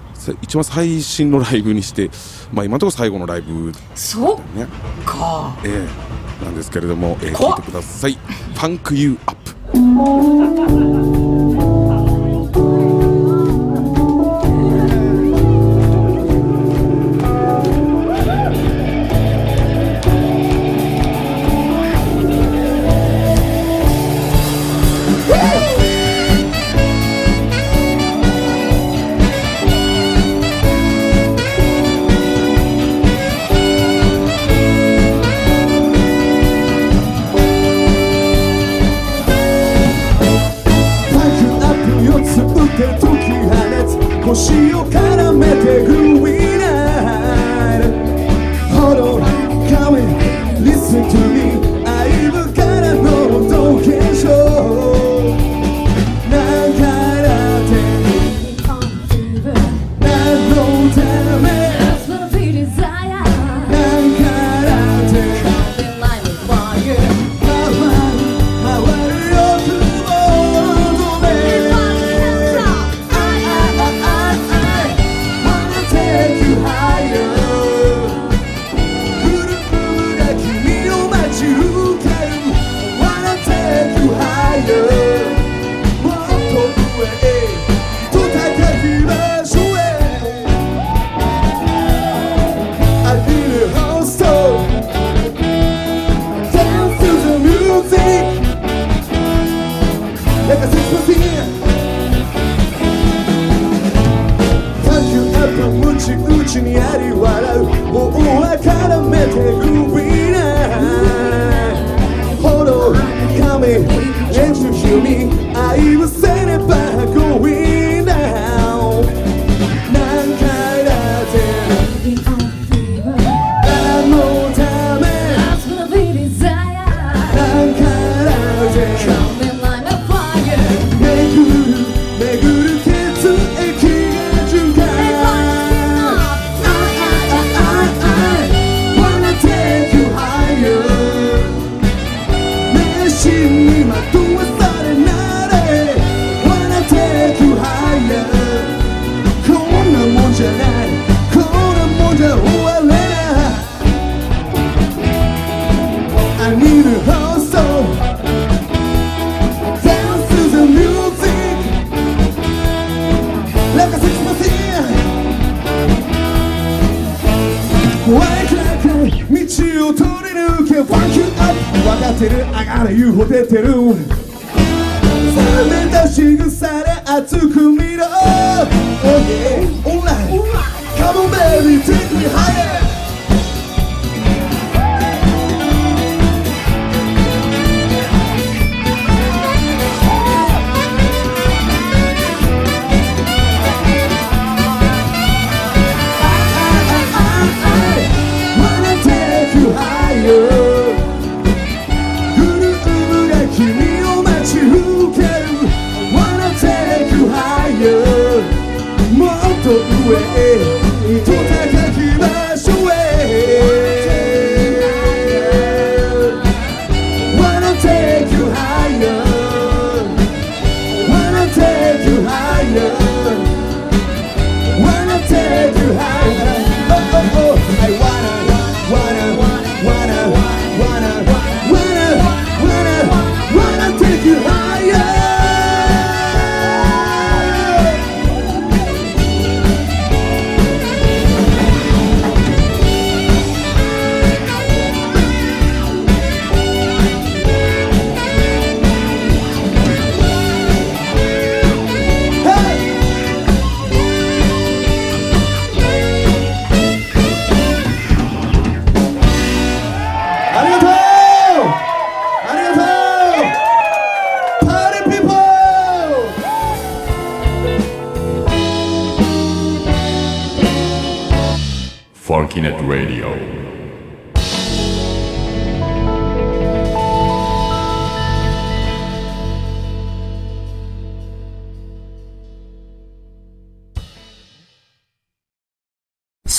[0.43, 2.11] 一番最新のライブにして、
[2.53, 4.67] まあ、今のところ最後のライブそうね、
[5.05, 5.69] かえ。
[5.69, 11.16] ーなんですけれども、えー、聞いてください「Funk You Up」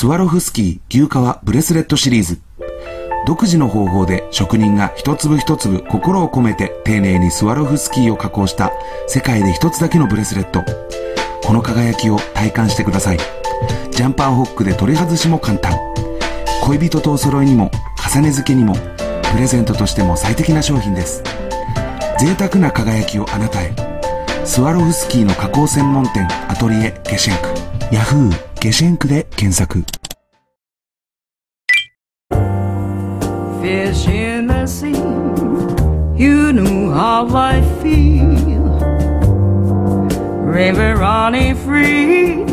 [0.08, 2.40] スワロフスキー牛革ブレスレットシリーズ。
[3.26, 8.72] 独自の方法で職人が一粒一粒心を込めて丁寧にスワロフスキーを加工した
[9.08, 10.64] 世界で一つだけのブレスレット。
[11.46, 13.18] この輝きを体感してください。
[13.92, 15.78] ジャンパーホックで取り外しも簡単。
[16.64, 17.70] 恋人とお揃いにも
[18.10, 18.78] 重ね付けにも
[19.34, 21.22] プレゼントとしても最適な商品です。
[22.18, 23.74] 贅沢な輝きをあなたへ。
[24.46, 27.94] スワロフスキーの加工専門店アトリエゲシェンク。
[27.94, 29.86] ヤフーゲシェンクで検索。
[33.67, 35.03] fish in the sea.
[36.17, 38.65] You knew how I feel.
[40.45, 42.45] River running free.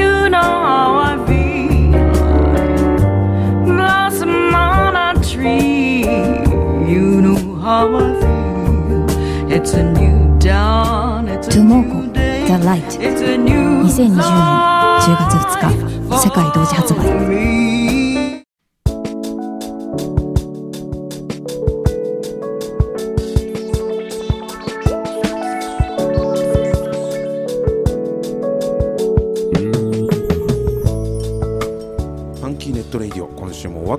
[0.00, 1.92] You know how I feel.
[3.64, 6.04] Blossom on a tree.
[6.92, 9.50] You know how I feel.
[9.50, 11.28] It's a new dawn.
[11.28, 12.46] It's a Tomoko, new day.
[12.48, 14.68] The Light It's a new 2020年
[15.00, 18.01] 10月2日世界同時発売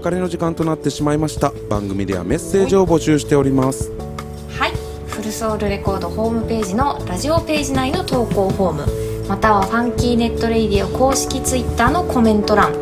[0.05, 1.51] 別れの時間となってしまいました。
[1.71, 3.91] 番組ではメッセージを募集しております。
[4.51, 4.73] はい。
[5.07, 8.73] フルソウルレコードホームページのラジオページ内の投稿フォー
[9.23, 9.29] ム。
[9.31, 12.75] またはファンキーネットレイディオ公式ツイッターのコメント欄。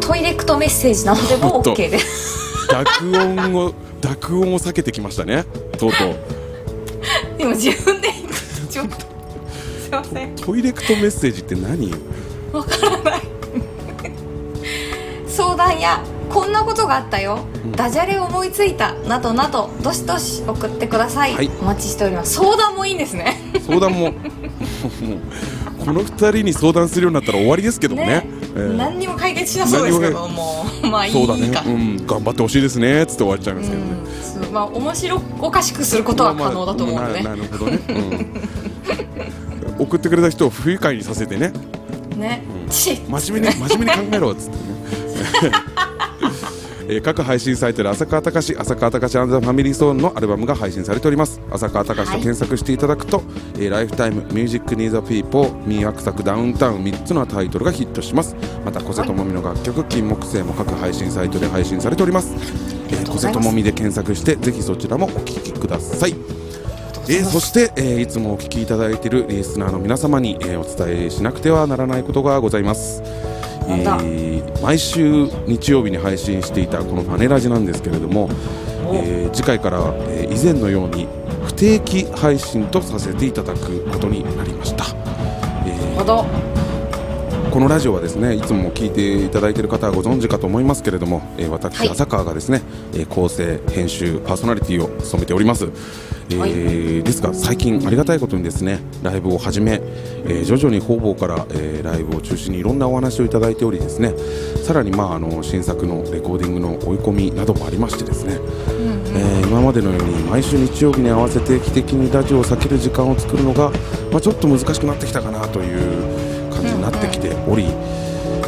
[0.00, 2.66] トイレクトメッセージなどでも OK です。
[2.70, 5.44] 濁音を濁音を避けてきましたね。
[5.78, 6.16] とうとう。
[7.36, 8.08] でも自分で
[8.70, 8.94] ちょっと。
[8.96, 10.34] すいません。
[10.34, 11.92] トイレクトメッセージって何？
[12.54, 12.93] わから
[16.34, 17.38] こんなことがあったよ、
[17.76, 18.92] ダジャレ思いついた。
[18.92, 21.48] などなどどしどし送ってください、はい。
[21.60, 22.34] お待ちしております。
[22.34, 23.36] 相談もいいんですね。
[23.64, 24.12] 相談も。
[25.78, 28.26] この二人に相談するようになったら終わりですけどもね。
[28.56, 28.76] えー。
[28.76, 30.66] 何にも解決しなそうですけども。
[30.82, 31.18] うまあいいか。
[31.20, 33.02] そうだね、うん、頑張ってほしいですね。
[33.02, 33.88] っつって終わっちゃいますけどね、
[34.48, 34.52] うん。
[34.52, 37.78] まあ面白おかしくすることは可能だと思うので、まあまあななるほどね、
[39.78, 41.52] うん、 送ってくれた人を不愉快にさせてね。
[42.16, 44.56] ね、ち真面目に真面目に考えろっつって
[45.48, 45.52] ね
[46.86, 51.40] えー各配信サイトで浅川隆浅川隆アンザファミリーソーンのアルバムが配信されております。
[51.50, 53.22] 浅川隆と検索していただくと、
[53.56, 58.36] えーライフタイムミュージックニーザピーポーミーアクサクダウンタウン3つのタイトルがヒットします。
[58.64, 62.34] また小瀬智美の楽曲金木犀も各配信サイトで配信されております、
[62.90, 66.14] ええー、小瀬ともみで検索してぜひそちらもお聞きください。
[67.06, 73.02] えーそして、えーいつもお聞きいただいているリスナーの皆様に、えーお伝えしなくてはならないことがございます。
[74.02, 78.30] えー毎週日曜日に配信していたこのパネラジなんですけれども、
[78.94, 81.06] えー次回から、えー以前のように
[81.44, 84.84] 不定期配信とさせていただくことになりました。
[85.66, 86.53] えー
[87.54, 91.88] このラジオはですねいつも聞いていただいている方はご存知かと思いますけれども、えー私、はい。
[91.88, 92.62] 浅川がですね、
[92.94, 95.66] えー構成編集パーソナリティを務めております、
[96.30, 97.04] えーはい。
[97.04, 99.80] ですが最近ありがたいことにですねライブを始め、
[100.24, 104.14] えー徐々に方々から、えーライブを中心にいろんなお話をいただいておりですね。
[104.64, 113.70] さらに、まあ、あの新作のレコーディングの追い込みなどもありましてですね、えー今までのように毎週日曜日に合わせて定期的にラジオを避ける時間を作るのが、
[114.10, 116.13] まあ、ちょっと難しくなってきたかなという
[116.64, 117.64] になってきており、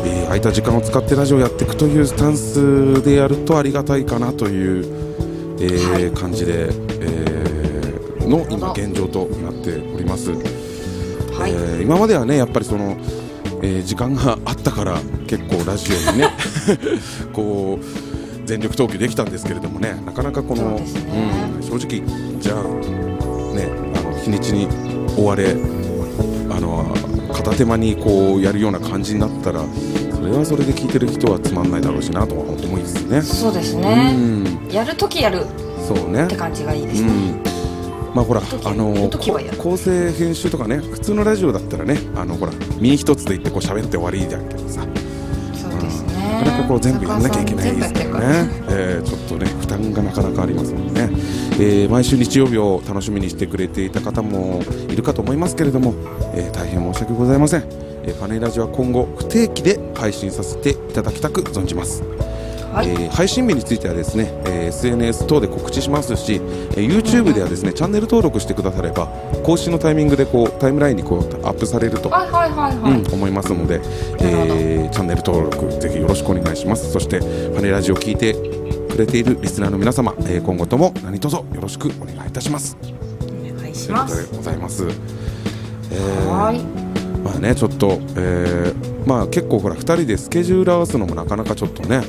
[0.04, 4.84] えー空いた時間を使ってラジオをやっていくというスタンスでやるとありがたいかなという、
[5.60, 6.10] えーはい。
[6.12, 12.96] 感じで、えーの今現状となっております、はい、えー今まではねやっぱりその、
[13.62, 14.98] えー時間があったから
[15.28, 16.30] 結構ラジオにね
[17.32, 17.84] こう
[18.46, 20.82] 全力投球できたんですけれどもねなかなかこの、ね。
[21.56, 22.02] うん、正直
[22.40, 22.62] じゃあ
[23.54, 24.68] ねあの日にちに
[25.16, 25.56] 追われ
[26.50, 26.94] あの
[27.36, 29.62] 片手間にこうやるような感じになったら
[30.14, 33.22] それはそれで聞いてる人はつまんないだろうしなとは思いますね。
[33.22, 35.44] そうですうね、ん、やるときやる
[35.86, 36.24] そうね。
[36.24, 37.42] って感じがいいですね、うん。
[38.14, 39.10] まあほら時あの
[39.58, 44.86] 構成編集とかね普通のラジオだったらねあのほら身一つで言ってこう喋って終わりじゃんけどさ
[46.36, 51.10] なかなかこう全部やんなきゃいけないですからね、えーちょっとね負担がなかなかありますのでね、
[51.54, 55.94] えー毎週日曜日を楽しみにしてくれていた方もいるかと思いますけれども、
[56.34, 57.62] えー大変申し訳ございません、
[58.04, 62.02] えーパネラジオは今後不定期で配信させていただきたく存じます。
[62.76, 69.06] はい、えー配信日についてはですね、えー SNS 等で告知しますし、えー YouTube ではですねチャンネル登録してくだされば
[69.44, 73.80] 更新のタイミングでこうタイムラインにこうアップされると、はいはいはいはい、うん、思いますので、
[74.20, 76.92] えーチャンネル登録ぜひよろしくお願いします。
[76.92, 77.18] そして
[77.54, 78.34] パネラジオを聞いて
[78.92, 82.76] くれているリスナーの皆様、えー今後とも何卒よろしくお願いいたします。
[82.82, 86.60] お願いしというこますとでございます、えーはい。
[87.24, 92.02] まあねちょっと、えーまあ結構ほら2人でスケジュール合わすのもなかなかちょっとね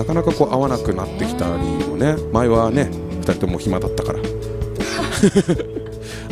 [0.00, 1.52] なかなかこう合わなくなってきたり
[1.86, 2.16] もね。
[2.32, 4.18] 前はね2人とも暇だったから。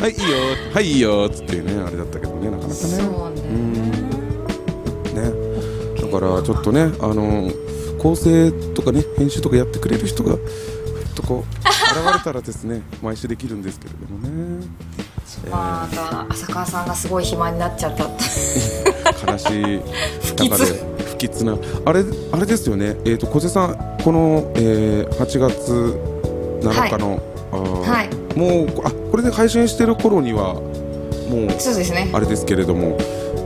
[0.01, 0.37] はいいいよ。
[0.73, 1.27] はいいいよ。
[1.29, 2.73] っつってねあれだったけどねなかなかね。
[2.73, 3.43] そうね。
[5.13, 5.31] ね。
[6.01, 7.51] だからちょっとねあの
[7.99, 10.35] 構成とかね編集とかやってくれる人が
[11.13, 14.17] とこう現れたらですね 毎週できるんですけれども
[14.57, 14.65] ね。
[15.51, 18.23] また浅川さんがすごい暇になっちゃったって。
[19.31, 19.81] 悲しい。
[20.35, 21.57] 中で不吉な。
[21.85, 22.95] あれあれですよね。
[23.05, 25.99] えっ、と小瀬さんこの、えー8月
[26.61, 27.19] 7日の、
[27.51, 28.09] あーはい。
[28.37, 32.09] もうあこれで配信してる頃にはもうそうですね。
[32.13, 32.97] あれですけれども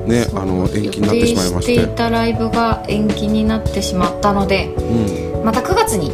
[0.05, 1.75] ねあの延期になってしまいまして。
[1.75, 6.11] していたライブが延期になってしまったのでうん、また9月に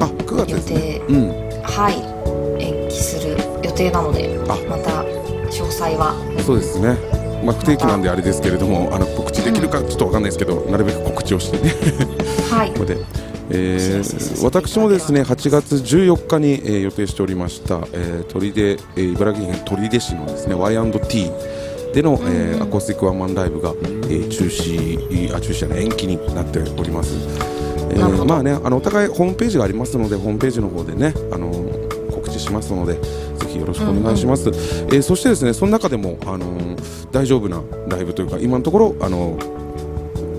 [0.00, 1.00] あ9月ですね。
[1.08, 1.28] うん。
[1.62, 2.62] はい。
[2.62, 4.56] 延期する予定なのであ。
[4.68, 5.02] また
[5.48, 6.14] 詳細は。
[6.44, 6.96] そうですね、
[7.44, 11.58] まあ、不定期なんであれですけれどもあの告知できるかちょっとわかんないですけど、なるべく告知をして。
[11.58, 11.72] ね
[12.50, 12.70] はい。
[12.72, 12.96] ここで、
[13.50, 21.30] えー私もですね8月14日に、えー予定しておりました、えー、取手、えー茨城県取手市のですね Y&T
[21.94, 27.14] での、えーアコースティックワンマンライブが、えー中止あ中止じゃない延期になっております、
[27.90, 31.87] えーまあねあのお互いホームページがありますのでホームページの方でねあの告
[32.38, 33.00] 知しますのでぜ
[33.48, 36.76] ひよろしくお願いします、えーそしてですねその中でも、あの
[37.12, 39.38] 大丈夫なライブというか今のところ、あの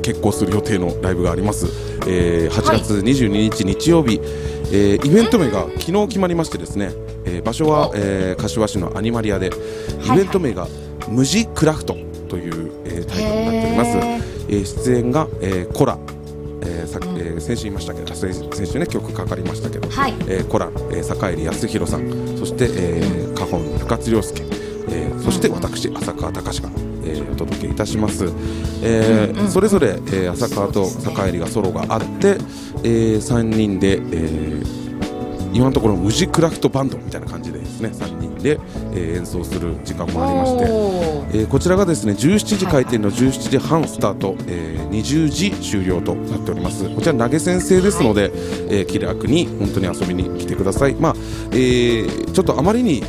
[0.02, 1.68] 決行する予定のライブがあります、
[2.08, 4.20] えー8月22日日曜日、
[4.72, 6.92] えーイベント名が昨日決まりましてですね、
[7.26, 9.52] えー場所は、えー柏市のアニマリアで
[10.06, 10.68] イベント名が
[11.08, 11.96] 「無地クラフト」
[12.30, 16.19] という、えータイトルになっております、へえー出演が、えーコラ、えー
[16.90, 20.14] さえー先週言いましたけど先先週ね曲かかりましたけど、はい。
[20.28, 24.42] えーコラ、えー、坂入康弘さんそして、えー、花本深津亮介、
[24.90, 26.70] えーそして私浅川隆が、
[27.06, 28.26] えーお届けいたします、
[28.84, 29.48] えーうんうん。
[29.50, 32.38] それぞれ、えー浅川と坂入がソロがあって、
[32.84, 34.89] え3人で、えー
[35.54, 38.60] 今のところ無地クラフトバンドみたいな感じでですね3人で、
[38.94, 46.90] えー演奏する時間もありましてえーこちらがですね17時開店の17時半スタート、えー20時終了となっております。
[46.96, 48.32] こちら投げ先生ですので、
[48.70, 50.96] えー気楽に本当に遊びに来てください。
[50.96, 51.16] まあ、
[51.52, 53.04] えーちょっとあまりに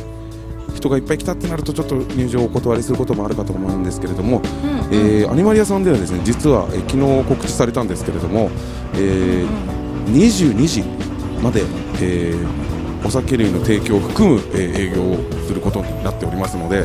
[0.75, 4.43] 人がいっぱい来たってなるとちょっと入場をお断りすることもあるかと思うんですけれども、うん
[4.95, 8.49] えーアニマリアさんではですね実は、えー昨日告知されたんですけれども、
[8.93, 9.47] えー
[10.07, 10.83] 22時
[11.41, 11.63] まで
[12.01, 12.71] えー
[13.03, 16.83] お酒類の提供を含む、えー営業をすることになっておりますので、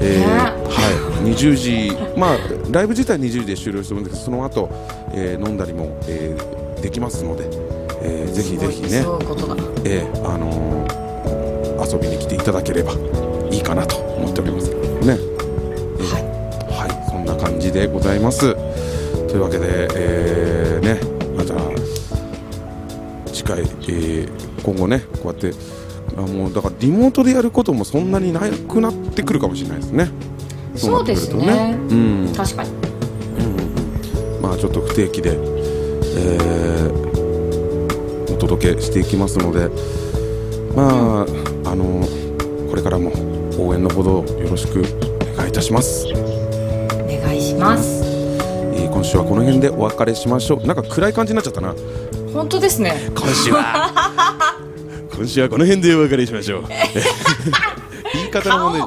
[0.00, 0.26] えーね。
[0.26, 2.38] はい、20時、まあ、
[2.72, 4.68] ライブ自体20時で終了するんですけどその後、
[5.12, 7.44] えー飲んだりも、えーできますので、
[8.02, 8.88] えーぜひぜひね
[9.84, 11.06] えーあのー
[11.92, 12.92] 遊びに来ていただければ
[13.50, 14.70] いいかなと思っております。
[14.70, 14.76] ね。
[14.80, 15.16] えー
[16.72, 18.54] はい、そんな感じでございます。
[19.28, 20.25] というわけで、えー
[23.46, 25.52] 次回、えー今後ねこうやって
[26.16, 30.10] あもうだからリモートでやることもそんなになくなってくるかもしれないですね。
[30.74, 32.70] そうですねうん、確かに
[34.42, 37.06] まあちょっと不定期で、えー
[38.34, 39.68] お届けしていきますので、
[40.76, 41.24] ま
[41.64, 42.06] ああの
[42.68, 43.10] これからも
[43.58, 44.80] 応援のほどよろしく
[45.32, 46.06] お願いいたします。
[46.06, 46.12] お
[47.08, 48.02] 願いします
[48.74, 50.66] えー今週はこの辺でお別れしましょう。
[50.66, 51.74] なんか暗い感じになっちゃったな。
[52.32, 53.10] 本当ですね。
[53.14, 54.56] 今週は。
[55.14, 56.64] 今週はこの辺でお別れしましょう。
[58.14, 58.78] 言い方の問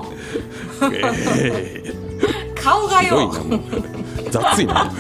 [0.82, 0.92] 題。
[0.94, 2.54] えー。
[2.62, 3.32] 顔がよ。
[3.34, 3.62] なもう。
[4.30, 4.92] 雑いな、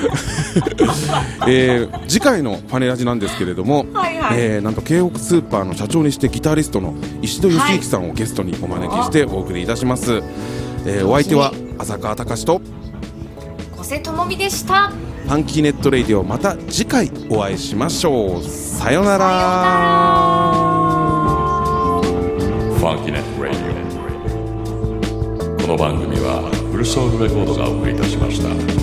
[1.47, 4.37] えー次回のパネラジなんですけれども、はいはい。
[4.39, 10.23] えーなんと京北スーパーの社長にしてギタリストの石戸義之さんをゲストにお招きしてお送りいたします、
[10.85, 12.61] えーお相手は浅川隆と。
[13.77, 14.91] 小瀬智美でした
[15.29, 18.43] ファンキーネットレイディオまた次回お会いしましょう。
[18.43, 19.25] さようなら。
[22.79, 23.59] ファンキーネット・ラディ
[25.55, 25.61] オ。
[25.61, 28.78] この番組はフルソウルレコードがお送りいたしました。